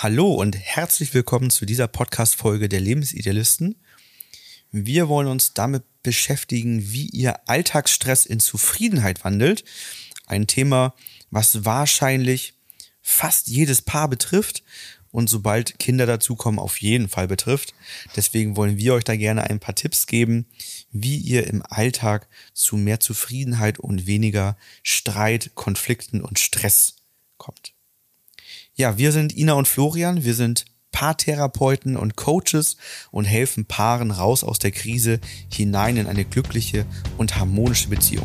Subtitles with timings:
[0.00, 3.74] Hallo und herzlich willkommen zu dieser Podcast-Folge der Lebensidealisten.
[4.70, 9.64] Wir wollen uns damit beschäftigen, wie ihr Alltagsstress in Zufriedenheit wandelt.
[10.26, 10.94] Ein Thema,
[11.32, 12.54] was wahrscheinlich
[13.02, 14.62] fast jedes Paar betrifft
[15.10, 17.74] und sobald Kinder dazukommen, auf jeden Fall betrifft.
[18.14, 20.46] Deswegen wollen wir euch da gerne ein paar Tipps geben,
[20.92, 26.94] wie ihr im Alltag zu mehr Zufriedenheit und weniger Streit, Konflikten und Stress
[27.36, 27.72] kommt.
[28.80, 30.22] Ja, wir sind Ina und Florian.
[30.22, 32.76] Wir sind Paartherapeuten und Coaches
[33.10, 35.20] und helfen Paaren raus aus der Krise
[35.52, 38.24] hinein in eine glückliche und harmonische Beziehung.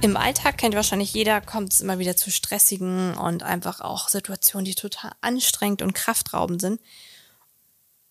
[0.00, 4.64] Im Alltag kennt wahrscheinlich jeder, kommt es immer wieder zu stressigen und einfach auch Situationen,
[4.64, 6.80] die total anstrengend und kraftraubend sind.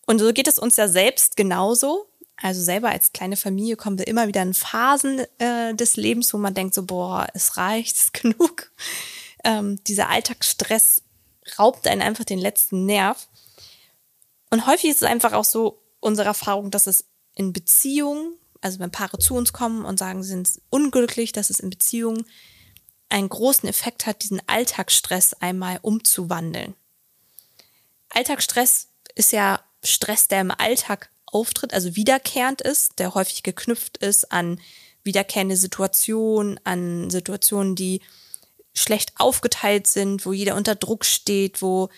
[0.05, 2.05] Und so geht es uns ja selbst genauso.
[2.41, 6.37] Also selber als kleine Familie kommen wir immer wieder in Phasen äh, des Lebens, wo
[6.37, 8.71] man denkt so, boah, es reicht, es ist genug.
[9.43, 11.03] Ähm, dieser Alltagsstress
[11.57, 13.27] raubt einen einfach den letzten Nerv.
[14.49, 18.91] Und häufig ist es einfach auch so unsere Erfahrung, dass es in Beziehungen, also wenn
[18.91, 22.25] Paare zu uns kommen und sagen, sie sind unglücklich, dass es in Beziehungen
[23.09, 26.75] einen großen Effekt hat, diesen Alltagsstress einmal umzuwandeln.
[28.09, 34.31] Alltagsstress ist ja Stress, der im Alltag auftritt, also wiederkehrend ist, der häufig geknüpft ist
[34.31, 34.59] an
[35.03, 38.01] wiederkehrende Situationen, an Situationen, die
[38.73, 41.89] schlecht aufgeteilt sind, wo jeder unter Druck steht, wo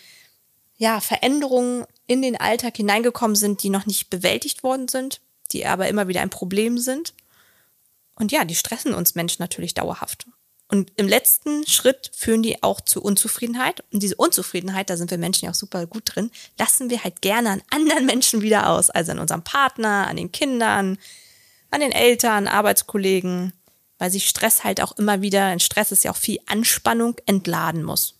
[0.76, 5.20] ja Veränderungen in den Alltag hineingekommen sind, die noch nicht bewältigt worden sind,
[5.52, 7.14] die aber immer wieder ein Problem sind.
[8.16, 10.26] Und ja, die stressen uns Menschen natürlich dauerhaft.
[10.72, 13.84] Und im letzten Schritt führen die auch zu Unzufriedenheit.
[13.92, 17.20] Und diese Unzufriedenheit, da sind wir Menschen ja auch super gut drin, lassen wir halt
[17.20, 18.88] gerne an anderen Menschen wieder aus.
[18.88, 20.96] Also an unserem Partner, an den Kindern,
[21.70, 23.52] an den Eltern, Arbeitskollegen,
[23.98, 27.82] weil sich Stress halt auch immer wieder, in Stress ist ja auch viel Anspannung, entladen
[27.82, 28.14] muss.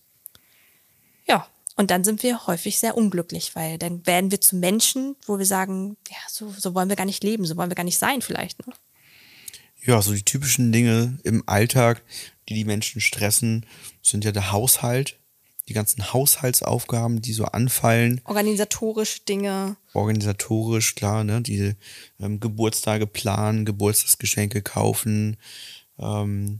[1.27, 5.39] Ja, und dann sind wir häufig sehr unglücklich, weil dann werden wir zu Menschen, wo
[5.39, 7.97] wir sagen, ja, so, so wollen wir gar nicht leben, so wollen wir gar nicht
[7.97, 8.67] sein vielleicht.
[8.67, 8.75] Ne?
[9.85, 12.03] Ja, so die typischen Dinge im Alltag,
[12.49, 13.65] die die Menschen stressen,
[14.01, 15.17] sind ja der Haushalt,
[15.67, 18.21] die ganzen Haushaltsaufgaben, die so anfallen.
[18.25, 19.77] Organisatorisch Dinge.
[19.93, 21.41] Organisatorisch, klar, ne?
[21.41, 21.75] Diese
[22.19, 25.37] ähm, Geburtstage planen, Geburtstagsgeschenke kaufen,
[25.97, 26.59] ähm,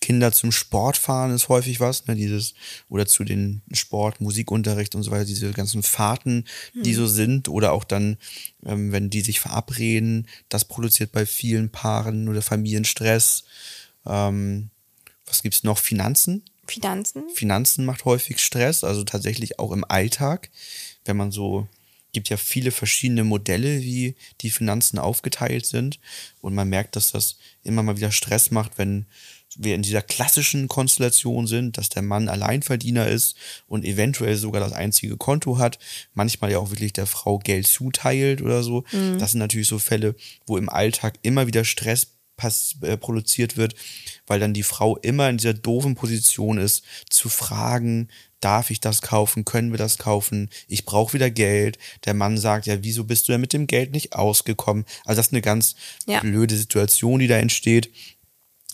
[0.00, 2.54] Kinder zum Sport fahren ist häufig was, ne, dieses,
[2.88, 6.96] oder zu den Sport, Musikunterricht und so weiter, diese ganzen Fahrten, die hm.
[6.96, 8.16] so sind, oder auch dann,
[8.64, 13.44] ähm, wenn die sich verabreden, das produziert bei vielen Paaren oder Familien Stress.
[14.06, 14.70] Ähm,
[15.26, 15.78] was gibt's noch?
[15.78, 16.42] Finanzen?
[16.66, 17.24] Finanzen.
[17.34, 20.50] Finanzen macht häufig Stress, also tatsächlich auch im Alltag,
[21.04, 21.66] wenn man so
[22.12, 25.98] gibt ja viele verschiedene Modelle, wie die Finanzen aufgeteilt sind.
[26.40, 29.06] Und man merkt, dass das immer mal wieder Stress macht, wenn
[29.56, 34.72] wir in dieser klassischen Konstellation sind, dass der Mann Alleinverdiener ist und eventuell sogar das
[34.72, 35.78] einzige Konto hat,
[36.14, 38.84] manchmal ja auch wirklich der Frau Geld zuteilt oder so.
[38.92, 39.18] Mhm.
[39.18, 40.14] Das sind natürlich so Fälle,
[40.46, 43.74] wo im Alltag immer wieder Stress pass äh, produziert wird,
[44.26, 48.08] weil dann die Frau immer in dieser doofen Position ist, zu fragen,
[48.40, 51.78] darf ich das kaufen, können wir das kaufen, ich brauche wieder Geld.
[52.04, 54.84] Der Mann sagt, ja, wieso bist du denn mit dem Geld nicht ausgekommen?
[55.04, 55.76] Also das ist eine ganz
[56.06, 56.20] ja.
[56.20, 57.90] blöde Situation, die da entsteht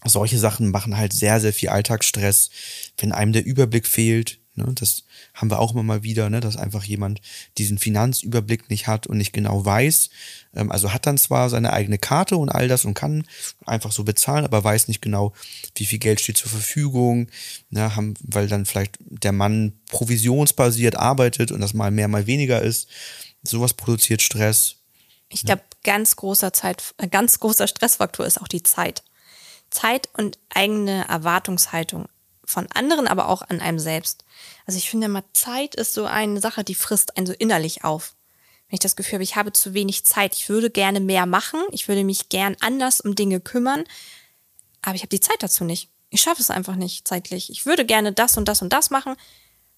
[0.05, 2.51] solche Sachen machen halt sehr, sehr viel Alltagsstress,
[2.99, 4.39] wenn einem der Überblick fehlt.
[4.59, 5.05] Ne, das
[5.35, 7.21] haben wir auch immer mal wieder, ne, dass einfach jemand
[7.59, 10.11] diesen Finanzüberblick nicht hat und nicht genau weiß.
[10.55, 13.25] Ähm, also hat dann zwar seine eigene Karte und all das und kann
[13.65, 15.33] einfach so bezahlen, aber weiß nicht genau,
[15.77, 17.29] wie viel Geld steht zur Verfügung,
[17.71, 22.61] ne, haben, weil dann vielleicht der Mann provisionsbasiert arbeitet und das mal mehr, mal weniger
[22.61, 22.89] ist.
[23.45, 24.75] Sowas produziert Stress.
[25.29, 29.05] Ich glaube, ganz großer Zeit, äh, ganz großer Stressfaktor ist auch die Zeit.
[29.71, 32.09] Zeit und eigene Erwartungshaltung
[32.49, 34.25] von anderen, aber auch an einem selbst.
[34.67, 38.15] Also ich finde immer, Zeit ist so eine Sache, die frisst einen so innerlich auf.
[38.69, 41.61] Wenn ich das Gefühl habe, ich habe zu wenig Zeit, ich würde gerne mehr machen,
[41.73, 43.85] ich würde mich gern anders um Dinge kümmern,
[44.81, 45.91] aber ich habe die Zeit dazu nicht.
[46.09, 47.51] Ich schaffe es einfach nicht zeitlich.
[47.51, 49.15] Ich würde gerne das und das und das machen.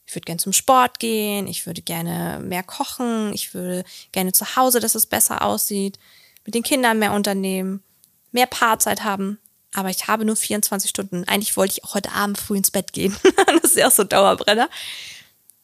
[0.06, 4.56] Ich würde gerne zum Sport gehen, ich würde gerne mehr kochen, ich würde gerne zu
[4.56, 5.98] Hause, dass es besser aussieht,
[6.44, 7.82] mit den Kindern mehr unternehmen,
[8.30, 9.38] mehr Paarzeit haben
[9.74, 11.24] aber ich habe nur 24 Stunden.
[11.24, 13.16] Eigentlich wollte ich auch heute Abend früh ins Bett gehen.
[13.46, 14.68] das ist ja auch so Dauerbrenner.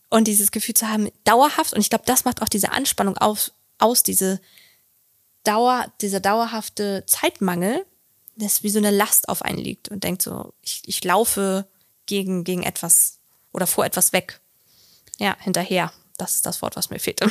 [0.09, 3.51] Und dieses Gefühl zu haben, dauerhaft, und ich glaube, das macht auch diese Anspannung auf,
[3.79, 4.41] aus, diese
[5.43, 7.85] Dauer, dieser dauerhafte Zeitmangel,
[8.37, 11.67] das wie so eine Last auf einen liegt und denkt so, ich, ich laufe
[12.07, 13.19] gegen, gegen etwas
[13.53, 14.41] oder vor etwas weg.
[15.19, 15.93] Ja, hinterher.
[16.19, 17.31] Das ist das Wort, was mir fehlte.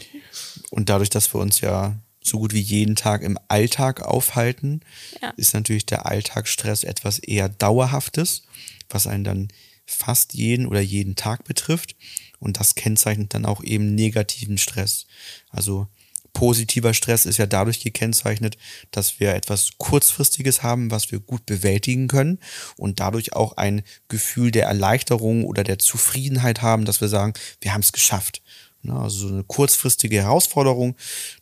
[0.70, 4.80] und dadurch, dass wir uns ja so gut wie jeden Tag im Alltag aufhalten,
[5.22, 5.32] Ja.
[5.36, 8.42] ist natürlich der Alltagsstress etwas eher Dauerhaftes,
[8.88, 9.48] was einen dann
[9.86, 11.94] fast jeden oder jeden Tag betrifft.
[12.38, 15.06] Und das kennzeichnet dann auch eben negativen Stress.
[15.50, 15.86] Also
[16.32, 18.58] positiver Stress ist ja dadurch gekennzeichnet,
[18.90, 22.38] dass wir etwas Kurzfristiges haben, was wir gut bewältigen können
[22.76, 27.72] und dadurch auch ein Gefühl der Erleichterung oder der Zufriedenheit haben, dass wir sagen, wir
[27.72, 28.42] haben es geschafft.
[28.84, 30.94] Ne, Also so eine kurzfristige Herausforderung,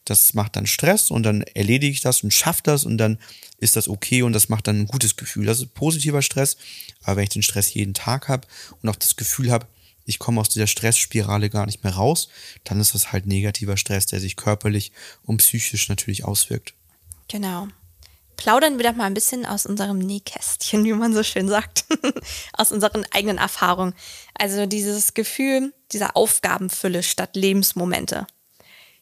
[0.05, 3.19] das macht dann Stress und dann erledige ich das und schaffe das und dann
[3.59, 5.47] ist das okay und das macht dann ein gutes Gefühl.
[5.47, 6.57] Das ist positiver Stress,
[7.03, 8.47] aber wenn ich den Stress jeden Tag habe
[8.81, 9.67] und auch das Gefühl habe,
[10.05, 12.29] ich komme aus dieser Stressspirale gar nicht mehr raus,
[12.63, 14.93] dann ist das halt negativer Stress, der sich körperlich
[15.25, 16.75] und psychisch natürlich auswirkt.
[17.27, 17.67] Genau.
[18.37, 21.85] Plaudern wir doch mal ein bisschen aus unserem Nähkästchen, wie man so schön sagt.
[22.53, 23.95] aus unseren eigenen Erfahrungen.
[24.35, 28.27] Also dieses Gefühl dieser Aufgabenfülle statt Lebensmomente.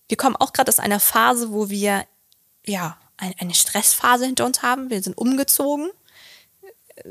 [0.09, 2.05] Wir kommen auch gerade aus einer Phase, wo wir
[2.67, 4.91] ja ein- eine Stressphase hinter uns haben.
[4.91, 5.88] Wir sind umgezogen.
[6.97, 7.03] Äh,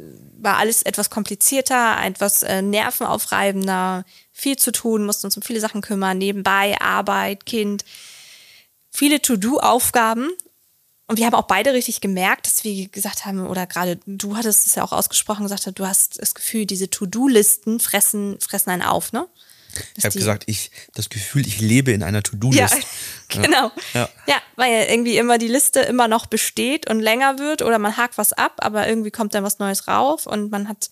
[0.42, 5.82] War alles etwas komplizierter, etwas äh, nervenaufreibender, viel zu tun, mussten uns um viele Sachen
[5.82, 7.84] kümmern, nebenbei Arbeit, Kind,
[8.92, 10.30] viele To-Do-Aufgaben.
[11.10, 14.68] Und wir haben auch beide richtig gemerkt, dass wir gesagt haben, oder gerade du hattest
[14.68, 18.84] es ja auch ausgesprochen, gesagt hast, du hast das Gefühl, diese To-Do-Listen fressen, fressen einen
[18.84, 19.28] auf, ne?
[19.74, 22.78] Dass Ich habe gesagt, ich das Gefühl, ich lebe in einer ja, To-Do-List.
[23.28, 23.72] genau.
[23.96, 24.08] Ja.
[24.28, 24.36] Ja.
[24.56, 28.32] weil irgendwie immer die Liste immer noch besteht und länger wird oder man hakt was
[28.32, 30.92] ab, aber irgendwie kommt dann was Neues rauf und man hat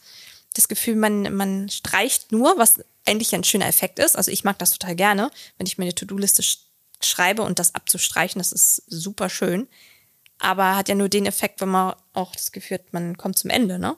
[0.55, 4.15] das Gefühl, man, man streicht nur, was eigentlich ein schöner Effekt ist.
[4.15, 5.29] Also ich mag das total gerne,
[5.59, 6.57] wenn ich mir eine To-Do-Liste sch
[7.03, 9.67] schreibe und das abzustreichen, das ist super schön.
[10.39, 13.49] Aber hat ja nur den Effekt, wenn man auch das Gefühl hat, man kommt zum
[13.49, 13.95] Ende, ne?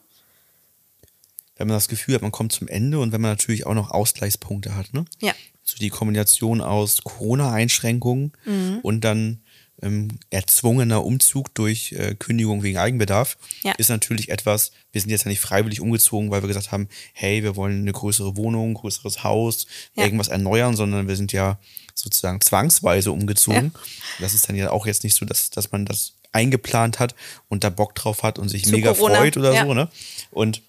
[1.57, 3.91] Wenn man das Gefühl hat, man kommt zum Ende und wenn man natürlich auch noch
[3.91, 5.03] Ausgleichspunkte hat, ne?
[5.19, 5.33] Ja.
[5.63, 8.79] So die Kombination aus Corona-Einschränkungen Mhm.
[8.81, 9.41] und dann
[9.81, 13.71] ähm, erzwungener Umzug durch äh, Kündigung wegen Eigenbedarf Ja.
[13.77, 17.43] ist natürlich etwas, wir sind jetzt ja nicht freiwillig umgezogen, weil wir gesagt haben, hey,
[17.43, 20.03] wir wollen eine größere Wohnung, ein größeres Haus, Ja.
[20.03, 21.59] irgendwas erneuern, sondern wir sind ja
[21.95, 23.73] sozusagen zwangsweise umgezogen.
[24.19, 27.15] Das ist dann ja auch jetzt nicht so, dass, dass man das eingeplant hat
[27.47, 29.65] und da Bock drauf hat und sich Zu mega Corona, freut oder ja.
[29.65, 29.89] so, ne?
[30.31, 30.61] Und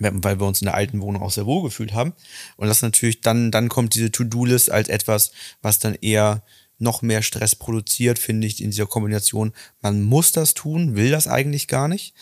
[0.00, 2.12] weil wir uns in der alten Wohnung auch sehr wohl gefühlt haben.
[2.56, 6.44] Und das natürlich, dann, dann kommt diese To-Do-List als etwas, was dann eher
[6.78, 9.52] noch mehr Stress produziert, finde ich, in dieser Kombination.
[9.80, 12.14] Man muss das tun, will das eigentlich gar nicht.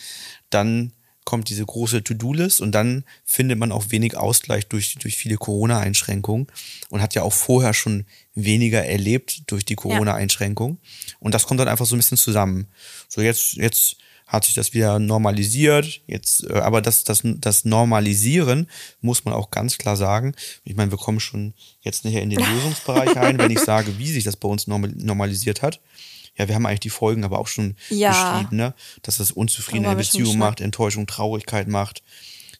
[0.48, 0.92] Dann
[1.26, 6.46] kommt diese große To-Do-List und dann findet man auch wenig Ausgleich durch, durch viele Corona-Einschränkungen
[6.88, 10.78] und hat ja auch vorher schon weniger erlebt durch die Corona-Einschränkungen.
[11.18, 12.68] Und das kommt dann einfach so ein bisschen zusammen.
[13.08, 13.96] So jetzt, jetzt
[14.26, 16.00] hat sich das wieder normalisiert.
[16.06, 18.68] Jetzt, äh, aber das, das, das Normalisieren
[19.00, 20.34] muss man auch ganz klar sagen.
[20.64, 24.10] Ich meine, wir kommen schon jetzt nicht in den Lösungsbereich rein, wenn ich sage, wie
[24.10, 25.80] sich das bei uns normal, normalisiert hat.
[26.36, 28.10] Ja, wir haben eigentlich die Folgen aber auch schon Ja.
[28.10, 28.74] beschrieben, ne?
[29.02, 32.02] dass das Unzufrieden in Darüber der haben wir schon Beziehung macht, Enttäuschung, Traurigkeit macht,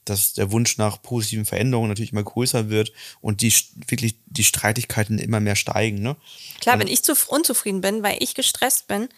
[0.05, 2.91] dass der Wunsch nach positiven Veränderungen natürlich immer größer wird
[3.21, 3.53] und die
[3.87, 6.01] wirklich die Streitigkeiten immer mehr steigen.
[6.01, 6.15] Ne?
[6.61, 9.09] Klar, wenn ich zu unzufrieden bin, weil ich gestresst bin,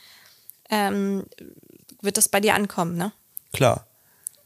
[0.69, 1.25] ähm,
[2.01, 3.11] wird das bei dir ankommen, ne?
[3.53, 3.85] Klar.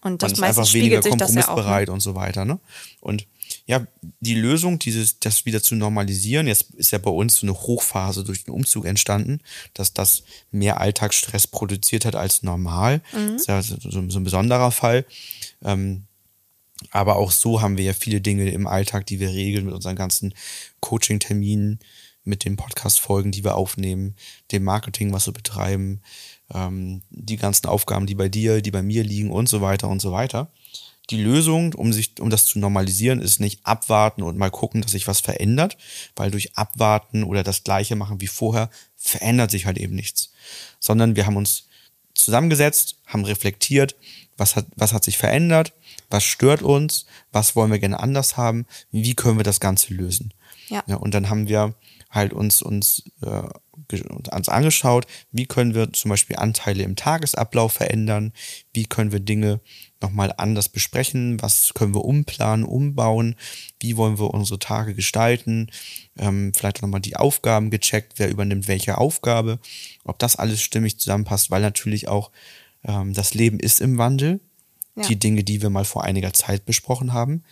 [0.02, 1.18] Und man das ist meistens einfach weniger das ja auch.
[1.18, 1.26] Ne?
[1.26, 2.46] kompromissbereit und so weiter.
[2.46, 2.60] Ne?
[3.00, 3.26] Und
[3.66, 3.86] ja,
[4.20, 8.24] die Lösung, dieses, das wieder zu normalisieren, jetzt ist ja bei uns so eine Hochphase
[8.24, 9.40] durch den Umzug entstanden,
[9.74, 13.02] dass das mehr Alltagsstress produziert hat als normal.
[13.14, 13.34] Mhm.
[13.34, 15.06] Das ist ja so, so, so ein besonderer Fall.
[15.64, 16.04] Ähm,
[16.92, 19.96] aber auch so haben wir ja viele Dinge im Alltag, die wir regeln mit unseren
[19.96, 20.34] ganzen
[20.82, 21.80] Coaching-Terminen,
[22.26, 24.16] mit den Podcast-Folgen, die wir aufnehmen,
[24.52, 26.02] dem Marketing, was wir betreiben,
[26.54, 30.02] ähm, die ganzen Aufgaben, die bei dir, die bei mir liegen und so weiter und
[30.02, 30.50] so weiter.
[31.10, 34.92] Die Lösung, um sich, um das zu normalisieren, ist nicht abwarten und mal gucken, dass
[34.92, 35.78] sich was verändert,
[36.16, 40.32] weil durch Abwarten oder das Gleiche machen wie vorher verändert sich halt eben nichts,
[40.80, 41.68] sondern wir haben uns
[42.14, 43.96] zusammengesetzt, haben reflektiert,
[44.38, 45.74] was hat, was hat sich verändert,
[46.10, 50.34] was stört uns, was wollen wir gerne anders haben, wie können wir das Ganze lösen.
[50.70, 50.84] Ja.
[50.88, 51.76] Ja, und dann haben wir
[52.14, 53.44] halt uns, uns, äh,
[54.32, 58.34] uns angeschaut, wie können wir zum Beispiel Anteile im Tagesablauf verändern,
[58.74, 59.60] wie können wir Dinge
[60.00, 63.36] nochmal anders besprechen, was können wir umplanen, umbauen,
[63.80, 65.72] wie wollen wir unsere Tage gestalten,
[66.18, 69.60] ähm, vielleicht nochmal die Aufgaben gecheckt, wer übernimmt welche Aufgabe,
[70.04, 72.32] ob das alles stimmig zusammenpasst, weil natürlich auch
[72.84, 74.40] ähm, das Leben ist im Wandel.
[74.96, 75.08] Ja.
[75.08, 77.44] Die Dinge, die wir mal vor einiger Zeit besprochen haben,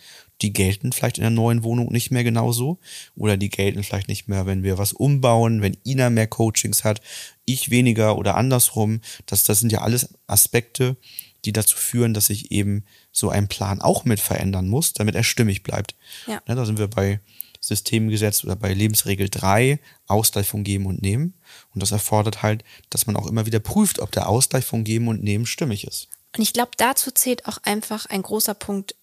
[0.42, 2.78] die gelten vielleicht in der neuen Wohnung nicht mehr genauso.
[3.16, 7.00] Oder die gelten vielleicht nicht mehr, wenn wir was umbauen, wenn Ina mehr Coachings hat,
[7.44, 9.00] ich weniger oder andersrum.
[9.26, 10.96] Das, das sind ja alles Aspekte,
[11.44, 15.24] die dazu führen, dass sich eben so ein Plan auch mit verändern muss, damit er
[15.24, 15.94] stimmig bleibt.
[16.26, 16.42] Ja.
[16.46, 17.20] Ne, da sind wir bei
[17.60, 21.34] Systemgesetz oder bei Lebensregel 3 Ausgleich von Geben und Nehmen.
[21.72, 25.08] Und das erfordert halt, dass man auch immer wieder prüft, ob der Ausgleich von Geben
[25.08, 26.08] und Nehmen stimmig ist.
[26.36, 28.96] Und ich glaube, dazu zählt auch einfach ein großer Punkt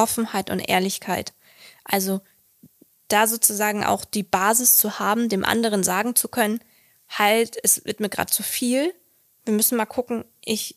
[0.00, 1.32] Offenheit und Ehrlichkeit.
[1.84, 2.20] Also
[3.08, 6.60] da sozusagen auch die Basis zu haben, dem anderen sagen zu können,
[7.08, 8.94] halt, es wird mir gerade zu viel.
[9.44, 10.76] Wir müssen mal gucken, ich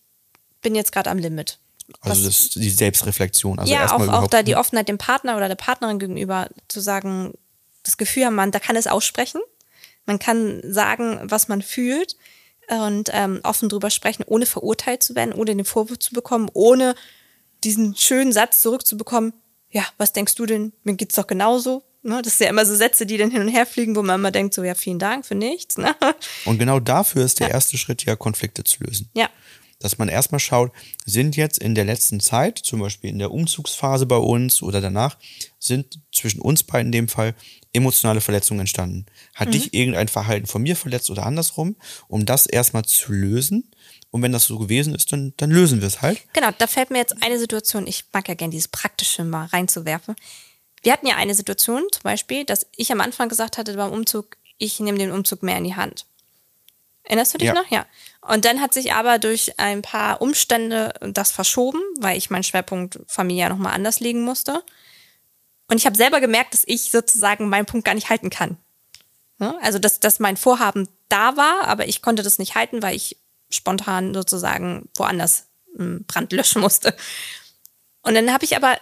[0.62, 1.60] bin jetzt gerade am Limit.
[2.02, 3.60] Also das die Selbstreflexion.
[3.60, 7.34] Also ja, auch, auch da die Offenheit dem Partner oder der Partnerin gegenüber zu sagen,
[7.84, 9.42] das Gefühl haben, man, da kann es aussprechen.
[10.06, 12.18] Man kann sagen, was man fühlt
[12.68, 16.96] und ähm, offen drüber sprechen, ohne verurteilt zu werden, ohne den Vorwurf zu bekommen, ohne
[17.64, 19.34] diesen schönen Satz zurückzubekommen,
[19.70, 20.74] ja, was denkst du denn?
[20.84, 21.84] Mir geht's doch genauso.
[22.04, 22.22] Ne?
[22.22, 24.32] Das sind ja immer so Sätze, die dann hin und her fliegen, wo man immer
[24.32, 25.78] denkt, so, ja, vielen Dank für nichts.
[25.78, 25.96] Ne?
[26.46, 29.10] Und genau dafür ist der erste Schritt ja, Konflikte zu lösen.
[29.16, 29.30] Ja,
[29.80, 30.72] Dass man erstmal schaut,
[31.06, 35.18] sind jetzt in der letzten Zeit, zum Beispiel in der Umzugsphase bei uns oder danach,
[35.60, 37.36] sind zwischen uns beiden in dem Fall
[37.72, 39.06] emotionale Verletzungen entstanden.
[39.34, 41.78] Hat dich irgendein Verhalten von mir verletzt oder andersrum,
[42.08, 43.72] um das erstmal zu lösen?
[44.14, 46.22] Und wenn das so gewesen ist, dann, dann lösen wir es halt.
[46.34, 50.16] Genau, da fällt mir jetzt eine Situation, ich mag ja gerne dieses Praktische mal reinzuwerfen.
[50.84, 54.38] Wir hatten ja eine Situation, zum Beispiel, dass ich am Anfang gesagt hatte beim Umzug,
[54.60, 56.06] ich nehme den Umzug mehr in die Hand.
[57.06, 57.56] Erinnerst du dich Ja.
[57.56, 57.72] noch?
[57.72, 57.88] Ja.
[58.22, 63.00] Und dann hat sich aber durch ein paar Umstände das verschoben, weil ich meinen Schwerpunkt
[63.08, 64.62] familiär nochmal anders legen musste.
[65.68, 68.58] Und ich habe selber gemerkt, dass ich sozusagen meinen Punkt gar nicht halten kann.
[69.40, 69.58] Ne?
[69.64, 73.18] Also, dass, dass mein Vorhaben da war, aber ich konnte das nicht halten, weil ich
[73.54, 76.96] spontan sozusagen woanders einen Brand löschen musste.
[78.02, 78.78] Und dann habe ich aber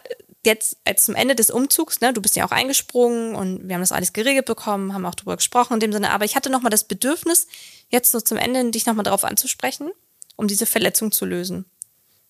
[0.45, 3.81] jetzt als zum Ende des Umzugs, ne, du bist ja auch eingesprungen und wir haben
[3.81, 6.71] das alles geregelt bekommen, haben auch drüber gesprochen in dem Sinne, aber ich hatte nochmal
[6.71, 7.47] das Bedürfnis,
[7.89, 9.91] jetzt so zum Ende dich nochmal darauf anzusprechen,
[10.35, 11.65] um diese Verletzung zu lösen.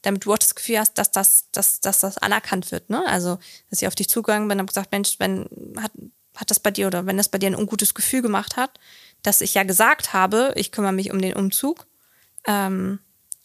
[0.02, 2.90] Damit du auch das Gefühl hast, dass das, dass, dass das anerkannt wird.
[2.90, 3.06] Ne?
[3.06, 3.38] Also,
[3.70, 5.48] dass ich auf dich zugegangen bin und habe gesagt, Mensch, wenn
[5.80, 5.92] hat,
[6.36, 8.80] hat das bei dir oder wenn das bei dir ein ungutes Gefühl gemacht hat,
[9.22, 11.86] dass ich ja gesagt habe, ich kümmere mich um den Umzug.
[12.46, 13.00] Ähm,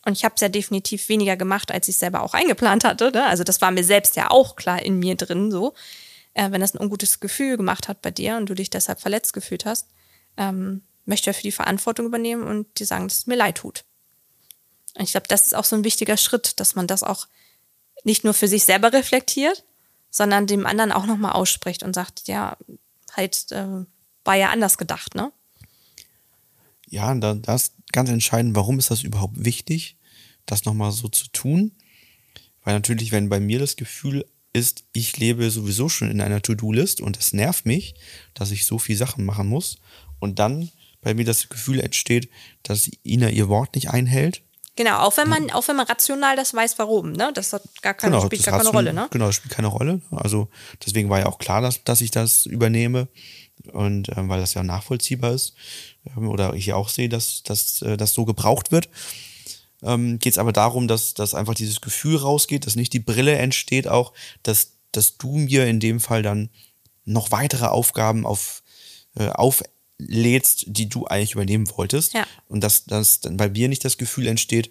[0.05, 3.11] und ich habe es ja definitiv weniger gemacht, als ich selber auch eingeplant hatte.
[3.11, 3.27] Ne?
[3.27, 5.75] Also das war mir selbst ja auch klar in mir drin so.
[6.35, 9.33] Äh, wenn das ein ungutes Gefühl gemacht hat bei dir und du dich deshalb verletzt
[9.33, 9.89] gefühlt hast,
[10.37, 13.85] ähm, möchte ich für die Verantwortung übernehmen und dir sagen, dass es mir leid tut.
[14.95, 17.27] Und ich glaube, das ist auch so ein wichtiger Schritt, dass man das auch
[18.05, 19.65] nicht nur für sich selber reflektiert,
[20.11, 22.57] sondern dem anderen auch nochmal ausspricht und sagt, ja,
[23.13, 23.85] halt, äh,
[24.25, 25.33] war ja anders gedacht, ne?
[26.89, 29.97] Ja, da, das ist ganz entscheidend, warum ist das überhaupt wichtig,
[30.47, 31.73] das nochmal so zu tun?
[32.63, 37.01] Weil natürlich, wenn bei mir das Gefühl ist, ich lebe sowieso schon in einer To-Do-List
[37.01, 37.95] und es nervt mich,
[38.35, 39.79] dass ich so viel Sachen machen muss
[40.19, 40.71] und dann
[41.03, 42.31] bei mir das Gefühl entsteht,
[42.63, 44.43] dass Ina ihr Wort nicht einhält.
[44.77, 47.31] Genau, auch wenn man, auch wenn man rational das weiß, warum, ne?
[47.33, 49.09] Das hat gar keine, spielt das gar keine Rolle, ne?
[49.11, 50.03] Genau, das spielt keine Rolle.
[50.11, 50.49] Also
[50.85, 53.09] deswegen war ja auch klar, dass, dass ich das übernehme
[53.73, 55.55] und ähm, weil das ja nachvollziehbar ist
[56.17, 58.89] ähm, oder ich auch sehe, dass, dass äh, das so gebraucht wird.
[59.83, 63.37] Ähm, Geht es aber darum, dass, dass einfach dieses Gefühl rausgeht, dass nicht die Brille
[63.37, 66.51] entsteht, auch, dass, dass du mir in dem Fall dann
[67.05, 68.63] noch weitere Aufgaben auf,
[69.17, 72.15] äh, auflädst, die du eigentlich übernehmen wolltest.
[72.15, 72.27] Ja.
[72.49, 74.71] Und dass, dass dann bei mir nicht das Gefühl entsteht,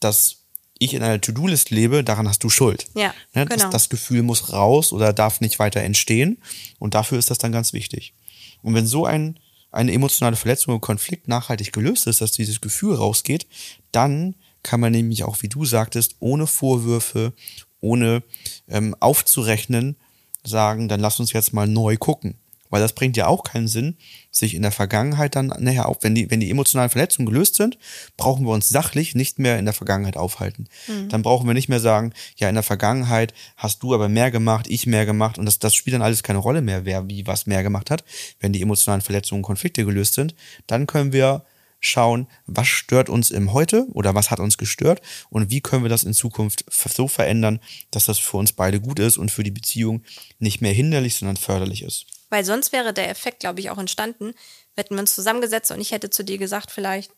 [0.00, 0.43] dass
[0.78, 2.86] ich in einer To-Do-List lebe, daran hast du Schuld.
[2.94, 3.46] Ja, ne?
[3.46, 3.64] genau.
[3.64, 6.38] das, das Gefühl muss raus oder darf nicht weiter entstehen.
[6.78, 8.14] Und dafür ist das dann ganz wichtig.
[8.62, 9.38] Und wenn so ein,
[9.70, 13.46] eine emotionale Verletzung oder Konflikt nachhaltig gelöst ist, dass dieses Gefühl rausgeht,
[13.92, 17.32] dann kann man nämlich auch, wie du sagtest, ohne Vorwürfe,
[17.80, 18.22] ohne
[18.68, 19.96] ähm, aufzurechnen,
[20.42, 22.36] sagen, dann lass uns jetzt mal neu gucken.
[22.74, 23.98] Weil das bringt ja auch keinen Sinn,
[24.32, 27.78] sich in der Vergangenheit dann, naja, auch wenn die, wenn die emotionalen Verletzungen gelöst sind,
[28.16, 30.66] brauchen wir uns sachlich nicht mehr in der Vergangenheit aufhalten.
[31.08, 34.66] Dann brauchen wir nicht mehr sagen, ja, in der Vergangenheit hast du aber mehr gemacht,
[34.68, 37.46] ich mehr gemacht und das, das spielt dann alles keine Rolle mehr, wer wie was
[37.46, 38.02] mehr gemacht hat.
[38.40, 40.34] Wenn die emotionalen Verletzungen und Konflikte gelöst sind,
[40.66, 41.44] dann können wir
[41.78, 45.00] schauen, was stört uns im Heute oder was hat uns gestört
[45.30, 47.60] und wie können wir das in Zukunft so verändern,
[47.92, 50.02] dass das für uns beide gut ist und für die Beziehung
[50.40, 52.06] nicht mehr hinderlich, sondern förderlich ist.
[52.34, 54.34] Weil sonst wäre der Effekt, glaube ich, auch entstanden,
[54.74, 57.12] hätten wir uns zusammengesetzt und ich hätte zu dir gesagt, vielleicht,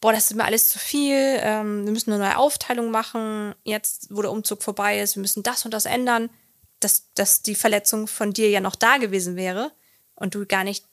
[0.00, 4.08] boah, das ist mir alles zu viel, ähm, wir müssen eine neue Aufteilung machen, jetzt,
[4.10, 6.30] wo der Umzug vorbei ist, wir müssen das und das ändern,
[6.80, 9.70] dass, dass die Verletzung von dir ja noch da gewesen wäre
[10.16, 10.84] und du gar nicht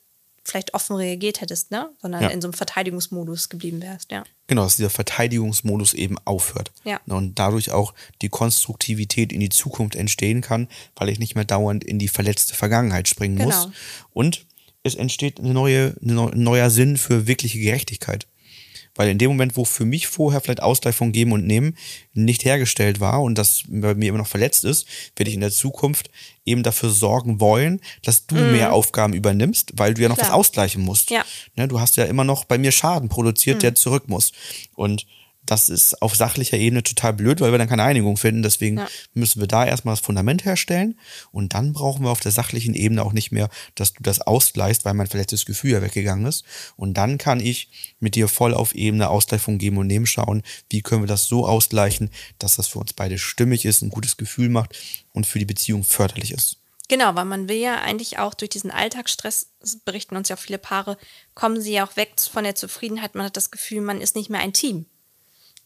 [0.44, 1.90] vielleicht offen reagiert hättest, ne?
[2.00, 2.28] Sondern Ja.
[2.28, 4.22] in so einem Verteidigungsmodus geblieben wärst, ja.
[4.50, 6.72] Genau, dass dieser Verteidigungsmodus eben aufhört.
[6.82, 7.00] Ja.
[7.06, 10.66] Und dadurch auch die Konstruktivität in die Zukunft entstehen kann,
[10.96, 13.62] weil ich nicht mehr dauernd in die verletzte Vergangenheit springen muss.
[13.62, 13.72] Genau.
[14.12, 14.46] Und
[14.82, 18.26] es entsteht eine neue, ein neuer Sinn für wirkliche Gerechtigkeit.
[18.94, 21.76] Weil in dem Moment, wo für mich vorher vielleicht Ausgleich von Geben und Nehmen
[22.12, 25.50] nicht hergestellt war und das bei mir immer noch verletzt ist, werde ich in der
[25.50, 26.10] Zukunft
[26.44, 28.52] eben dafür sorgen wollen, dass du mm.
[28.52, 30.28] mehr Aufgaben übernimmst, weil du ja noch Klar.
[30.28, 31.10] was ausgleichen musst.
[31.10, 31.24] Ja.
[31.56, 33.60] Ne, du hast ja immer noch bei mir Schaden produziert, mm.
[33.60, 34.32] der zurück muss.
[34.74, 35.06] Und
[35.50, 38.42] das ist auf sachlicher Ebene total blöd, weil wir dann keine Einigung finden.
[38.42, 38.88] Deswegen ja.
[39.14, 40.96] müssen wir da erstmal das Fundament herstellen
[41.32, 44.84] und dann brauchen wir auf der sachlichen Ebene auch nicht mehr, dass du das ausgleichst,
[44.84, 46.44] weil mein verletztes Gefühl ja weggegangen ist.
[46.76, 50.42] Und dann kann ich mit dir voll auf Ebene Ausgleich von Geben und Nehmen schauen,
[50.68, 54.16] wie können wir das so ausgleichen, dass das für uns beide stimmig ist, ein gutes
[54.16, 54.78] Gefühl macht
[55.12, 56.58] und für die Beziehung förderlich ist.
[56.86, 59.48] Genau, weil man will ja eigentlich auch durch diesen Alltagsstress,
[59.84, 60.96] berichten uns ja auch viele Paare,
[61.34, 63.14] kommen sie ja auch weg von der Zufriedenheit.
[63.14, 64.86] Man hat das Gefühl, man ist nicht mehr ein Team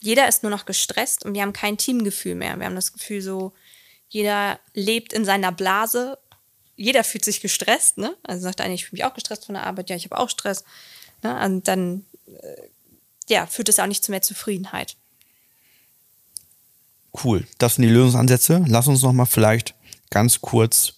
[0.04, 2.58] jeder ist nur noch gestresst und wir haben kein Teamgefühl mehr.
[2.58, 3.54] Wir haben das Gefühl so,
[4.10, 6.18] jeder lebt in seiner Blase.
[6.76, 8.14] Jeder fühlt sich gestresst, ne?
[8.22, 10.28] Also sagt einer, ich fühle mich auch gestresst von der Arbeit, ja, ich habe auch
[10.28, 10.64] Stress.
[11.22, 11.42] Ne?
[11.46, 12.68] Und dann, äh,
[13.30, 14.96] ja, führt es auch nicht zu mehr Zufriedenheit.
[17.24, 18.62] Cool, das sind die Lösungsansätze.
[18.68, 19.74] Lass uns noch mal vielleicht
[20.10, 20.96] ganz kurz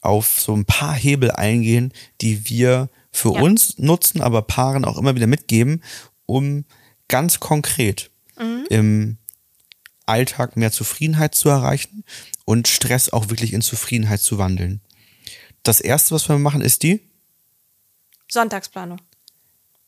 [0.00, 3.40] auf so ein paar Hebel eingehen, die wir für ja.
[3.40, 5.82] uns nutzen, aber Paaren auch immer wieder mitgeben,
[6.26, 6.64] um
[7.08, 8.66] ganz konkret mhm.
[8.70, 9.18] im
[10.06, 12.04] Alltag mehr Zufriedenheit zu erreichen
[12.44, 14.80] und Stress auch wirklich in Zufriedenheit zu wandeln.
[15.62, 17.00] Das erste, was wir machen, ist die
[18.30, 19.00] Sonntagsplanung.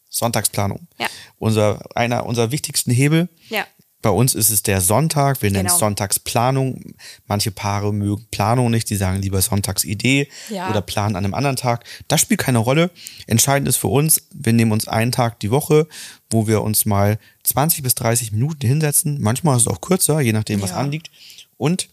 [0.08, 0.86] Sonntagsplanung.
[0.98, 1.06] Ja.
[1.38, 3.28] Unser, einer unserer wichtigsten Hebel.
[3.48, 3.66] Ja.
[4.02, 5.86] Bei uns ist es der Sonntag, wir nennen es genau.
[5.86, 6.94] Sonntagsplanung.
[7.26, 10.70] Manche Paare mögen Planung nicht, die sagen lieber Sonntagsidee ja.
[10.70, 11.84] oder planen an einem anderen Tag.
[12.06, 12.90] Das spielt keine Rolle.
[13.26, 15.88] Entscheidend ist für uns, wir nehmen uns einen Tag die Woche,
[16.30, 19.20] wo wir uns mal 20 bis 30 Minuten hinsetzen.
[19.20, 20.76] Manchmal ist es auch kürzer, je nachdem, was ja.
[20.76, 21.10] anliegt.
[21.56, 21.88] Und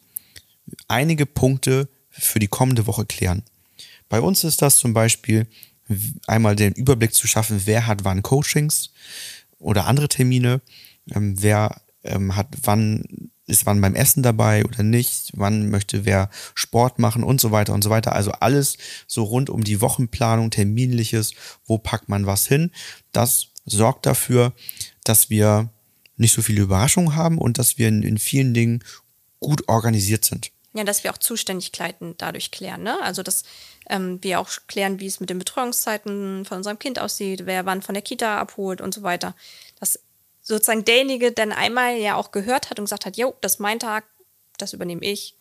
[0.88, 3.44] einige Punkte für die kommende Woche klären.
[4.10, 5.48] Bei uns ist das zum Beispiel
[6.28, 8.92] einmal den Überblick zu schaffen, wer hat wann Coachings
[9.60, 10.62] oder andere Termine,
[11.14, 13.04] ähm, wer ähm, hat, wann
[13.46, 17.74] ist wann beim Essen dabei oder nicht, wann möchte wer Sport machen und so weiter
[17.74, 18.14] und so weiter.
[18.14, 21.34] Also alles so rund um die Wochenplanung, terminliches,
[21.66, 22.72] wo packt man was hin.
[23.12, 24.54] Das sorgt dafür,
[25.04, 25.70] dass wir
[26.18, 28.84] nicht so viele Überraschungen haben und dass wir in, in vielen Dingen
[29.40, 30.52] gut organisiert sind.
[30.74, 32.82] Ja, dass wir auch Zuständigkeiten dadurch klären.
[32.82, 33.00] Ne?
[33.04, 33.44] Also, dass
[33.90, 37.84] ähm, wir auch klären, wie es mit den Betreuungszeiten von unserem Kind aussieht, wer wann
[37.84, 39.36] von der Kita abholt und so weiter.
[39.80, 40.00] Dass
[40.42, 43.80] sozusagen derjenige dann einmal ja auch gehört hat und gesagt hat, jo, das ist mein
[43.80, 44.06] Tag,
[44.58, 45.36] das übernehme ich.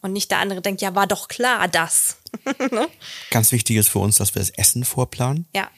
[0.00, 2.18] Und nicht der andere denkt, ja, war doch klar, das.
[2.70, 2.88] ne?
[3.30, 5.46] Ganz wichtig ist für uns, dass wir das Essen vorplanen.
[5.54, 5.70] Ja.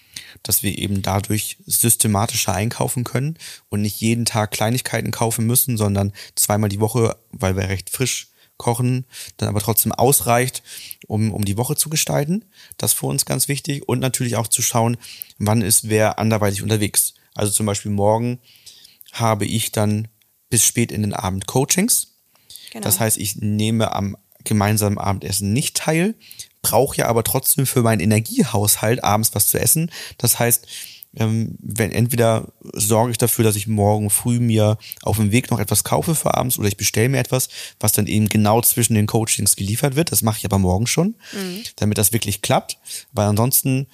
[0.42, 6.12] Dass wir eben dadurch systematischer einkaufen können und nicht jeden Tag Kleinigkeiten kaufen müssen, sondern
[6.34, 8.28] zweimal die Woche, weil wir recht frisch
[8.60, 9.06] kochen,
[9.38, 10.62] dann aber trotzdem ausreicht,
[11.06, 12.44] um, um die Woche zu gestalten.
[12.76, 13.88] Das ist für uns ganz wichtig.
[13.88, 14.98] Und natürlich auch zu schauen,
[15.38, 17.14] wann ist wer anderweitig unterwegs.
[17.34, 18.38] Also zum Beispiel morgen
[19.12, 20.08] habe ich dann
[20.50, 22.18] bis spät in den Abend Coachings.
[22.70, 22.84] Genau.
[22.84, 26.14] Das heißt, ich nehme am gemeinsamen Abendessen nicht teil,
[26.62, 29.90] brauche ja aber trotzdem für meinen Energiehaushalt abends was zu essen.
[30.18, 30.66] Das heißt,
[31.16, 35.58] ähm, wenn entweder sorge ich dafür, dass ich morgen früh mir auf dem Weg noch
[35.58, 37.48] etwas kaufe für abends oder ich bestelle mir etwas,
[37.80, 40.12] was dann eben genau zwischen den Coachings geliefert wird.
[40.12, 41.62] Das mache ich aber morgen schon, mhm.
[41.76, 42.78] damit das wirklich klappt.
[43.12, 43.88] Weil ansonsten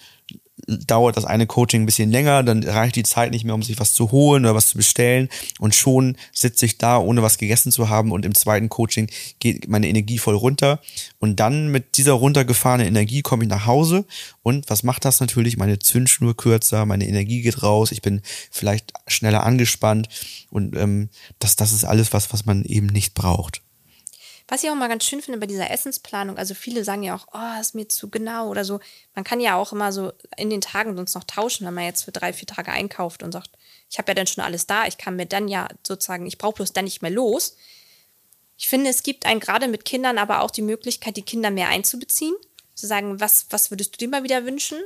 [0.67, 3.79] dauert das eine Coaching ein bisschen länger, dann reicht die Zeit nicht mehr, um sich
[3.79, 5.29] was zu holen oder was zu bestellen
[5.61, 9.69] und schon sitze ich da, ohne was gegessen zu haben und im zweiten Coaching geht
[9.69, 10.81] meine Energie voll runter
[11.19, 14.07] und dann mit dieser runtergefahrenen Energie komme ich nach Hause
[14.43, 15.57] und was macht das natürlich?
[15.57, 20.09] Meine Zündschnur kürzer, meine Energie geht raus, ich bin vielleicht schneller angespannt
[20.51, 23.63] und ähm, das, das ist alles was, was man eben nicht braucht.
[24.49, 27.27] Was ich auch mal ganz schön finde bei dieser Essensplanung, also viele sagen ja auch,
[27.33, 28.79] oh, ist mir zu genau oder so.
[29.15, 32.05] Man kann ja auch immer so in den Tagen sonst noch tauschen, wenn man jetzt
[32.05, 33.51] für drei, vier Tage einkauft und sagt,
[33.91, 36.57] ich habe ja dann schon alles da, ich kann mir dann ja sozusagen, ich brauche
[36.57, 37.57] bloß dann nicht mehr los.
[38.57, 41.69] Ich finde, es gibt einen gerade mit Kindern aber auch die Möglichkeit, die Kinder mehr
[41.69, 42.35] einzubeziehen.
[42.75, 44.79] Zu sagen, was, was würdest du dir mal wieder wünschen?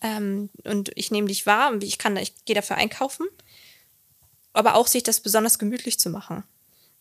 [0.00, 3.26] Ähm, und ich nehme dich wahr und ich kann, ich gehe dafür einkaufen.
[4.52, 6.44] Aber auch sich das besonders gemütlich zu machen.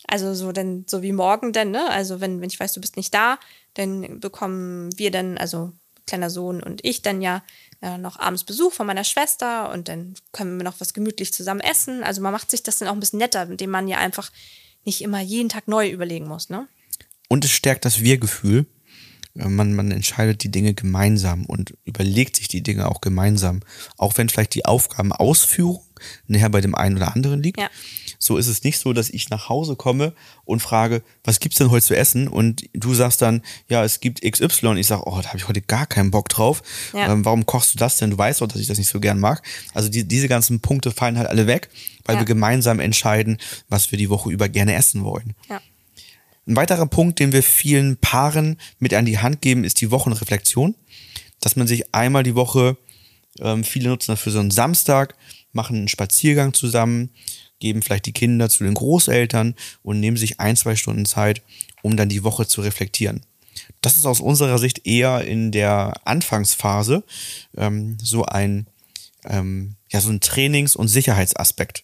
[0.08, 1.90] Also so denn, so wie morgen denn, ne?
[1.90, 3.40] Also wenn, wenn ich weiß, du bist nicht da,
[3.74, 5.74] dann bekommen wir dann, also
[6.08, 7.44] kleiner Sohn und ich dann ja
[7.82, 11.62] äh, noch abends Besuch von meiner Schwester und dann können wir noch was gemütlich zusammen
[11.62, 12.04] essen.
[12.04, 14.32] Also man macht sich das dann auch ein bisschen netter, indem man ja einfach
[14.84, 16.68] nicht immer jeden Tag neu überlegen muss, ne?
[17.28, 18.68] Und es stärkt das Wir-Gefühl,
[19.38, 23.62] Äh, man, man entscheidet die Dinge gemeinsam und überlegt sich die Dinge auch gemeinsam.
[23.98, 25.84] Auch wenn vielleicht die Aufgabenausführung
[26.28, 27.60] näher bei dem einen oder anderen liegt.
[27.60, 27.70] Ja.
[28.26, 30.12] So ist es nicht so, dass ich nach Hause komme
[30.46, 32.28] und frage, was gibt's denn heute zu essen?
[32.28, 34.66] Und du sagst dann, ja, es gibt XY.
[34.66, 36.64] Und ich sage, oh, da habe ich heute gar keinen Bock drauf.
[36.92, 37.14] Ja.
[37.14, 38.10] Ähm, warum kochst du das denn?
[38.10, 39.44] Du weißt doch, dass ich das nicht so gern mag.
[39.76, 41.70] Also die, diese ganzen Punkte fallen halt alle weg,
[42.04, 42.22] weil ja.
[42.22, 43.38] wir gemeinsam entscheiden,
[43.70, 45.36] was wir die Woche über gerne essen wollen.
[45.48, 45.62] Ja.
[46.48, 50.74] Ein weiterer Punkt, den wir vielen Paaren mit an die Hand geben, ist die Wochenreflexion.
[51.42, 52.76] Dass man sich einmal die Woche,
[53.40, 55.14] ähm, viele nutzen das für so einen Samstag,
[55.52, 57.12] machen einen Spaziergang zusammen,
[57.60, 61.42] geben vielleicht die Kinder zu den Großeltern und nehmen sich ein, zwei Stunden Zeit,
[61.82, 63.22] um dann die Woche zu reflektieren.
[63.82, 67.04] Das ist aus unserer Sicht eher in der Anfangsphase
[67.56, 68.68] ähm, so ein
[69.24, 71.84] ähm, ja so ein Trainings- und Sicherheitsaspekt,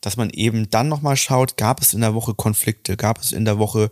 [0.00, 3.44] dass man eben dann nochmal schaut, gab es in der Woche Konflikte, gab es in
[3.44, 3.90] der Woche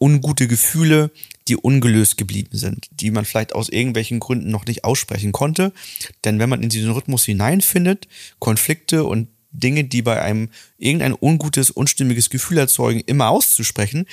[0.00, 1.10] ungute Gefühle,
[1.48, 5.72] die ungelöst geblieben sind, die man vielleicht aus irgendwelchen Gründen noch nicht aussprechen konnte.
[6.24, 11.70] Denn wenn man in diesen Rhythmus hineinfindet, Konflikte und Dinge, die bei einem irgendein ungutes,
[11.70, 14.06] unstimmiges Gefühl erzeugen, immer auszusprechen,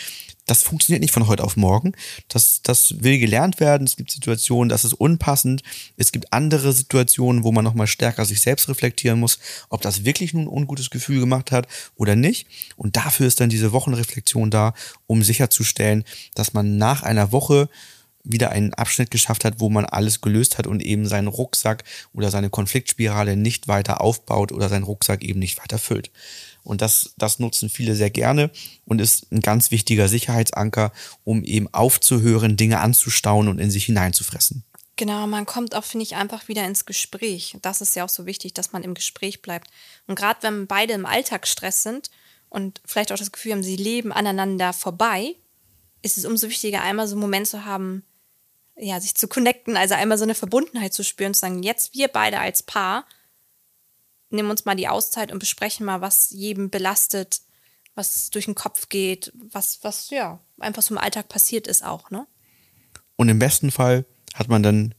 [0.45, 1.93] das funktioniert nicht von heute auf morgen.
[2.27, 3.85] Das, das will gelernt werden.
[3.85, 5.61] Es gibt Situationen, das ist unpassend.
[5.97, 10.33] Es gibt andere Situationen, wo man nochmal stärker sich selbst reflektieren muss, ob das wirklich
[10.33, 12.47] nun ein ungutes Gefühl gemacht hat oder nicht.
[12.75, 14.73] Und dafür ist dann diese Wochenreflexion da,
[15.07, 16.03] um sicherzustellen,
[16.35, 17.69] dass man nach einer Woche
[18.23, 22.31] wieder einen Abschnitt geschafft hat, wo man alles gelöst hat und eben seinen Rucksack oder
[22.31, 26.11] seine Konfliktspirale nicht weiter aufbaut oder seinen Rucksack eben nicht weiter füllt.
[26.63, 28.51] Und das, das nutzen viele sehr gerne
[28.85, 30.91] und ist ein ganz wichtiger Sicherheitsanker,
[31.23, 34.63] um eben aufzuhören, Dinge anzustauen und in sich hineinzufressen.
[34.95, 37.57] Genau, man kommt auch, finde ich, einfach wieder ins Gespräch.
[37.63, 39.71] Das ist ja auch so wichtig, dass man im Gespräch bleibt.
[40.05, 42.11] Und gerade wenn beide im Alltagsstress sind
[42.49, 45.35] und vielleicht auch das Gefühl haben, sie leben aneinander vorbei,
[46.03, 48.03] ist es umso wichtiger, einmal so einen Moment zu haben,
[48.75, 52.07] ja, sich zu connecten, also einmal so eine Verbundenheit zu spüren, zu sagen, jetzt wir
[52.07, 53.05] beide als Paar
[54.29, 57.41] nehmen uns mal die Auszeit und besprechen mal, was jedem belastet,
[57.95, 62.09] was durch den Kopf geht, was, was ja einfach so im Alltag passiert ist auch,
[62.09, 62.25] ne?
[63.17, 64.95] Und im besten Fall hat man dann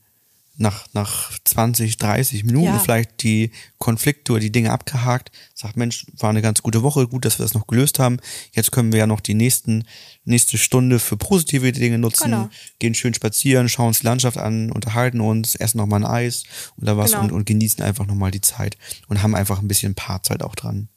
[0.57, 2.79] nach, nach 20, 30 Minuten ja.
[2.79, 7.25] vielleicht die Konflikte oder die Dinge abgehakt, sagt, Mensch, war eine ganz gute Woche, gut,
[7.25, 8.19] dass wir das noch gelöst haben.
[8.53, 9.85] Jetzt können wir ja noch die nächsten,
[10.25, 12.51] nächste Stunde für positive Dinge nutzen, genau.
[12.79, 16.45] gehen schön spazieren, schauen uns die Landschaft an, unterhalten uns, essen nochmal ein Eis
[16.77, 17.25] oder was genau.
[17.25, 18.77] und, und genießen einfach nochmal die Zeit
[19.09, 20.89] und haben einfach ein bisschen Paarzeit auch dran.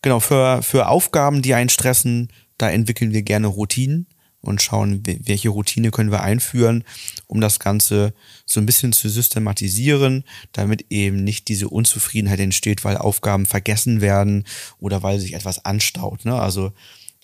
[0.00, 4.06] Genau, für, für Aufgaben, die einen stressen, da entwickeln wir gerne Routinen
[4.42, 6.84] und schauen, welche Routine können wir einführen,
[7.26, 8.12] um das Ganze
[8.44, 14.44] so ein bisschen zu systematisieren, damit eben nicht diese Unzufriedenheit entsteht, weil Aufgaben vergessen werden
[14.78, 16.24] oder weil sich etwas anstaut.
[16.24, 16.34] Ne?
[16.34, 16.72] Also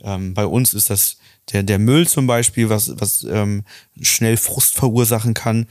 [0.00, 1.18] ähm, bei uns ist das
[1.52, 3.64] der, der Müll zum Beispiel, was, was ähm,
[4.00, 5.66] schnell Frust verursachen kann.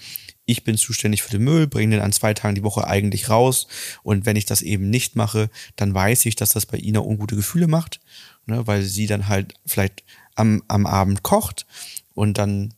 [0.45, 3.67] Ich bin zuständig für den Müll, bringe den an zwei Tagen die Woche eigentlich raus.
[4.03, 7.35] Und wenn ich das eben nicht mache, dann weiß ich, dass das bei Ina ungute
[7.35, 7.99] Gefühle macht,
[8.45, 10.03] ne, weil sie dann halt vielleicht
[10.37, 11.65] am, am Abend kocht
[12.13, 12.73] und dann,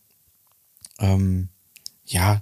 [0.99, 1.49] ähm,
[2.05, 2.41] ja,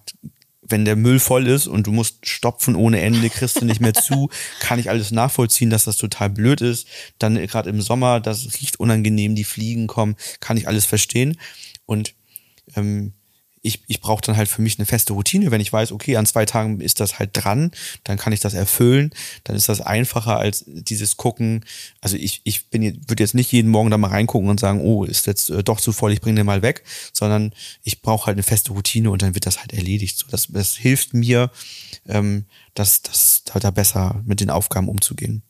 [0.70, 3.94] wenn der Müll voll ist und du musst stopfen ohne Ende, kriegst du nicht mehr
[3.94, 6.88] zu, kann ich alles nachvollziehen, dass das total blöd ist.
[7.20, 11.40] Dann gerade im Sommer, das riecht unangenehm, die Fliegen kommen, kann ich alles verstehen.
[11.86, 12.16] Und
[12.76, 13.14] ähm,
[13.68, 15.52] ich, ich brauche dann halt für mich eine feste Routine.
[15.52, 17.72] Wenn ich weiß, okay, an zwei Tagen ist das halt dran,
[18.06, 19.12] dann kann ich das erfüllen.
[19.44, 21.66] Dann ist das einfacher als dieses Gucken.
[22.02, 25.04] Also ich, ich bin würde jetzt nicht jeden Morgen da mal reingucken und sagen, oh,
[25.04, 27.54] ist jetzt äh, doch zu voll, ich bringe den mal weg, sondern
[27.84, 30.18] ich brauche halt eine feste Routine und dann wird das halt erledigt.
[30.18, 31.52] So, das, das hilft mir,
[32.08, 35.44] ähm, das, das da, da besser mit den Aufgaben umzugehen.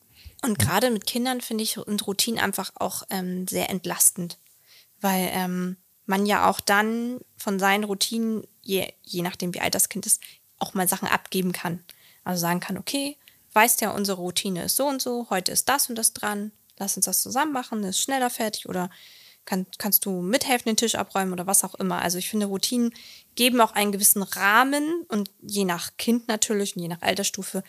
[0.43, 4.37] Und gerade mit Kindern finde ich und Routinen einfach auch ähm, sehr entlastend,
[5.01, 5.77] weil ähm,
[6.07, 10.21] man ja auch dann von seinen Routinen, je, je nachdem wie alt das Kind ist,
[10.57, 11.83] auch mal Sachen abgeben kann.
[12.23, 13.17] Also sagen kann, okay,
[13.53, 16.97] weißt ja, unsere Routine ist so und so, heute ist das und das dran, lass
[16.97, 18.89] uns das zusammen machen, ist schneller fertig oder
[19.45, 22.01] kann, kannst du mithelfen, den Tisch abräumen oder was auch immer.
[22.01, 22.93] Also ich finde, Routinen
[23.35, 27.63] geben auch einen gewissen Rahmen und je nach Kind natürlich und je nach Altersstufe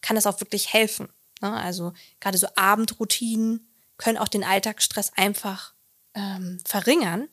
[0.00, 1.08] kann es auch wirklich helfen.
[1.40, 1.52] Ne?
[1.52, 5.74] Also gerade so Abendroutinen können auch den Alltagsstress einfach
[6.14, 7.28] ähm, verringern,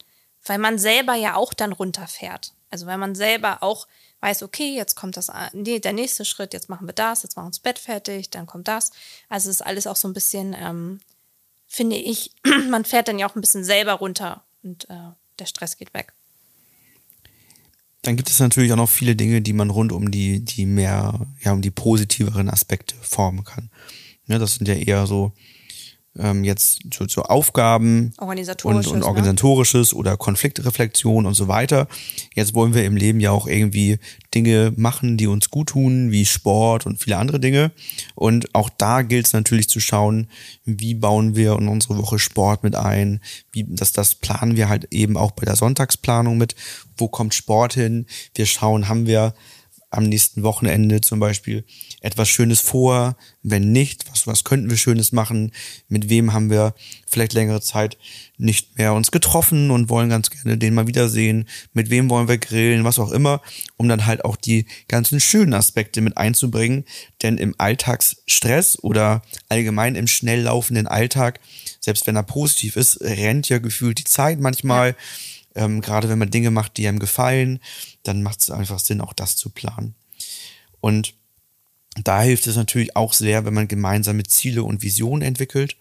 [0.46, 2.54] weil man selber ja auch dann runterfährt.
[2.70, 3.88] Also weil man selber auch
[4.22, 7.46] weiß, okay, jetzt kommt das, nee, der nächste Schritt, jetzt machen wir das, jetzt machen
[7.46, 8.92] wir uns Bett fertig, dann kommt das.
[9.30, 11.00] Also es ist alles auch so ein bisschen, ähm,
[11.68, 12.32] finde ich,
[12.70, 16.14] man fährt dann ja auch ein bisschen selber runter und äh, der Stress geht weg.
[18.04, 21.28] Dann gibt es natürlich auch noch viele Dinge, die man rund um die, die mehr,
[21.42, 23.70] ja, um die positiveren Aspekte formen kann.
[24.26, 25.34] Ja, das sind ja eher so
[26.18, 29.06] ähm, jetzt zu, zu Aufgaben und, Organisatorisches, und ne?
[29.06, 31.88] organisatorisches oder Konfliktreflexion und so weiter.
[32.36, 33.98] Jetzt wollen wir im Leben ja auch irgendwie
[34.34, 37.72] Dinge machen, die uns gut tun, wie Sport und viele andere Dinge.
[38.16, 40.28] Und auch da gilt es natürlich zu schauen,
[40.66, 43.22] wie bauen wir in unsere Woche Sport mit ein,
[43.52, 46.56] wie das, das planen wir halt eben auch bei der Sonntagsplanung mit.
[46.98, 48.06] Wo kommt Sport hin?
[48.36, 49.34] Wir schauen, haben wir
[49.92, 51.66] am nächsten Wochenende zum Beispiel
[52.00, 53.18] etwas Schönes vor?
[53.44, 55.52] Wenn nicht, was, was könnten wir Schönes machen?
[55.90, 56.74] Mit wem haben wir
[57.08, 57.98] vielleicht längere Zeit
[58.38, 61.48] nicht mehr uns getroffen und wollen ganz gerne den mal wiedersehen?
[61.74, 62.86] Mit wem wollen wir grillen?
[62.86, 63.42] Was auch immer,
[63.78, 66.86] um dann halt auch die ganzen schönen Aspekte mit einzubringen.
[67.22, 71.42] Denn im Alltagsstress oder allgemein im schnell laufenden Alltag,
[71.82, 74.92] selbst wenn er positiv ist, rennt ja gefühlt die Zeit manchmal.
[74.92, 74.96] Ja
[75.56, 77.60] ähm, gerade wenn man Dinge macht, die einem gefallen,
[78.04, 79.96] dann macht es einfach Sinn, auch das zu planen.
[80.80, 81.14] Und
[82.04, 85.76] da hilft es natürlich auch sehr, wenn man gemeinsame Ziele und Visionen entwickelt,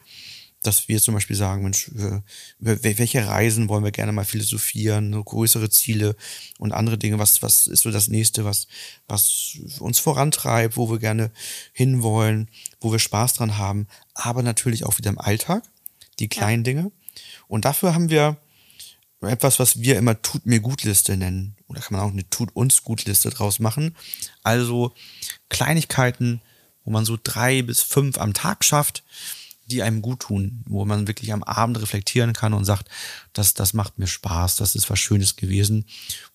[0.62, 5.70] dass wir zum Beispiel sagen, Mensch, über welche Reisen wollen wir gerne mal philosophieren, größere
[5.70, 6.16] Ziele
[6.59, 8.66] und andere Dinge, was, was ist so das nächste, was,
[9.09, 11.30] was uns vorantreibt, wo wir gerne
[11.72, 15.62] hinwollen, wo wir Spaß dran haben, aber natürlich auch wieder im Alltag,
[16.18, 16.72] die kleinen ja.
[16.72, 16.92] Dinge.
[17.48, 18.37] Und dafür haben wir
[19.28, 21.56] etwas, was wir immer Tut mir gut Liste nennen.
[21.68, 23.94] Oder kann man auch eine Tut uns gut Liste draus machen.
[24.42, 24.94] Also
[25.48, 26.40] Kleinigkeiten,
[26.85, 29.04] wo man so drei bis fünf am Tag schafft,
[29.66, 32.88] die einem gut tun, wo man wirklich am Abend reflektieren kann und sagt,
[33.33, 35.85] das, das macht mir Spaß, das ist was Schönes gewesen.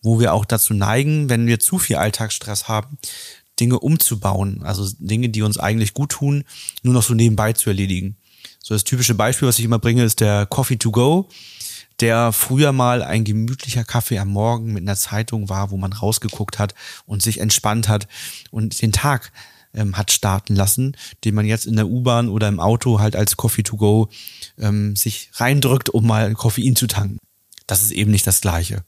[0.01, 2.97] Wo wir auch dazu neigen, wenn wir zu viel Alltagsstress haben,
[3.59, 6.43] Dinge umzubauen, also Dinge, die uns eigentlich gut tun,
[6.83, 8.15] nur noch so nebenbei zu erledigen.
[8.61, 11.29] So das typische Beispiel, was ich immer bringe, ist der Coffee to go
[11.99, 16.59] der früher mal ein gemütlicher Kaffee am Morgen mit einer Zeitung war, wo man rausgeguckt
[16.59, 18.07] hat und sich entspannt hat
[18.51, 19.31] und den Tag
[19.73, 23.37] ähm, hat starten lassen, den man jetzt in der U-Bahn oder im Auto halt als
[23.37, 24.09] Coffee to go
[24.57, 27.17] ähm, sich reindrückt, um mal Koffein zu tanken.
[27.67, 28.83] Das ist eben nicht das Gleiche.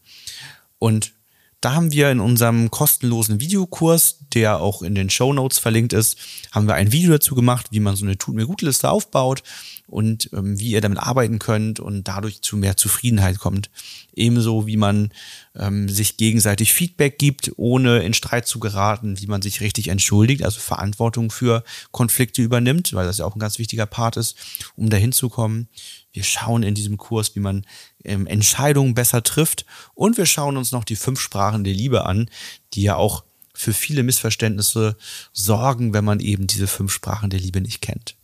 [0.80, 1.14] Und
[1.62, 6.18] da haben wir in unserem kostenlosen Videokurs, der auch in den Show Notes verlinkt ist,
[6.52, 9.42] haben wir ein Video dazu gemacht, wie man so eine Tut mir gut Liste aufbaut
[9.88, 13.70] und ähm, wie ihr damit arbeiten könnt und dadurch zu mehr Zufriedenheit kommt.
[14.14, 15.12] Ebenso wie man
[15.56, 20.44] ähm, sich gegenseitig Feedback gibt, ohne in Streit zu geraten, wie man sich richtig entschuldigt,
[20.44, 24.36] also Verantwortung für Konflikte übernimmt, weil das ja auch ein ganz wichtiger Part ist,
[24.76, 25.70] um dahin zu kommen.
[26.12, 27.66] Wir schauen in diesem Kurs, wie man
[28.04, 32.30] ähm, Entscheidungen besser trifft und wir schauen uns noch die fünf Sprachen der Liebe an,
[32.74, 33.24] die ja auch
[33.54, 34.98] für viele Missverständnisse
[35.32, 38.17] sorgen, wenn man eben diese fünf Sprachen der Liebe nicht kennt.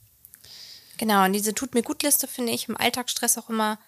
[0.97, 3.79] Genau, und diese Tut mir gut Liste finde ich im Alltagsstress auch immer.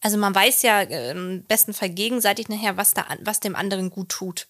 [0.00, 3.90] Also man weiß ja äh, im besten Fall gegenseitig nachher, was, da, was dem anderen
[3.90, 4.46] gut tut.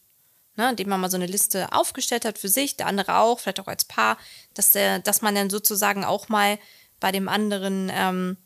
[0.59, 3.61] Ne, indem man mal so eine Liste aufgestellt hat für sich, der andere auch, vielleicht
[3.61, 4.17] auch als Paar,
[4.55, 6.59] dass, der, dass man dann sozusagen auch mal
[6.99, 8.39] bei dem anderen ähm,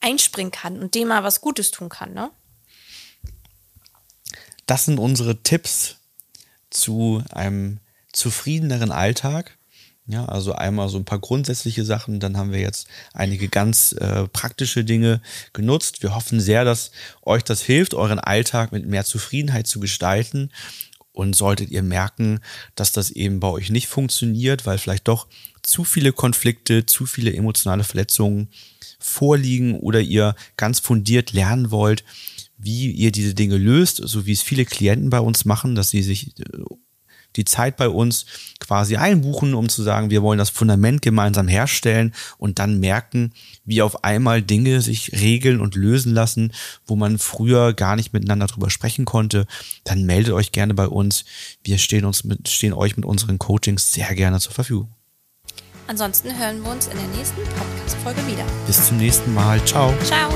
[0.00, 2.14] einspringen kann und dem mal was Gutes tun kann.
[2.14, 2.30] Ne?
[4.66, 5.96] Das sind unsere Tipps
[6.70, 7.80] zu einem
[8.12, 9.57] zufriedeneren Alltag.
[10.10, 14.26] Ja, also einmal so ein paar grundsätzliche Sachen, dann haben wir jetzt einige ganz äh,
[14.26, 15.20] praktische Dinge
[15.52, 16.02] genutzt.
[16.02, 20.50] Wir hoffen sehr, dass euch das hilft, euren Alltag mit mehr Zufriedenheit zu gestalten.
[21.12, 22.40] Und solltet ihr merken,
[22.74, 25.26] dass das eben bei euch nicht funktioniert, weil vielleicht doch
[25.62, 28.48] zu viele Konflikte, zu viele emotionale Verletzungen
[29.00, 32.04] vorliegen oder ihr ganz fundiert lernen wollt,
[32.56, 36.02] wie ihr diese Dinge löst, so wie es viele Klienten bei uns machen, dass sie
[36.02, 36.44] sich äh,
[37.38, 38.26] die Zeit bei uns
[38.60, 43.32] quasi einbuchen, um zu sagen, wir wollen das Fundament gemeinsam herstellen und dann merken,
[43.64, 46.52] wie auf einmal Dinge sich regeln und lösen lassen,
[46.86, 49.46] wo man früher gar nicht miteinander drüber sprechen konnte,
[49.84, 51.24] dann meldet euch gerne bei uns.
[51.64, 54.90] Wir stehen uns mit, stehen euch mit unseren Coachings sehr gerne zur Verfügung.
[55.86, 58.44] Ansonsten hören wir uns in der nächsten Podcast-Folge wieder.
[58.66, 59.64] Bis zum nächsten Mal.
[59.64, 59.94] Ciao.
[60.04, 60.30] Ciao.